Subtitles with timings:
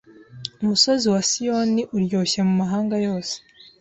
[0.61, 3.35] Umusozi wa Siyoni uryoshye mu mahanga yose